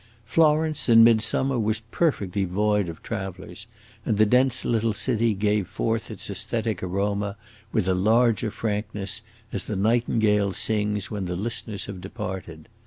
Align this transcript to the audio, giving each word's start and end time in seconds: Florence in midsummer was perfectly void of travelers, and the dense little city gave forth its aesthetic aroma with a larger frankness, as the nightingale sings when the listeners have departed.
Florence 0.25 0.89
in 0.89 1.03
midsummer 1.03 1.59
was 1.59 1.81
perfectly 1.91 2.43
void 2.43 2.89
of 2.89 3.03
travelers, 3.03 3.67
and 4.03 4.17
the 4.17 4.25
dense 4.25 4.65
little 4.65 4.93
city 4.93 5.35
gave 5.35 5.67
forth 5.67 6.09
its 6.09 6.27
aesthetic 6.27 6.81
aroma 6.81 7.37
with 7.71 7.87
a 7.87 7.93
larger 7.93 8.49
frankness, 8.49 9.21
as 9.53 9.65
the 9.65 9.75
nightingale 9.75 10.53
sings 10.53 11.11
when 11.11 11.25
the 11.25 11.35
listeners 11.35 11.85
have 11.85 12.01
departed. 12.01 12.67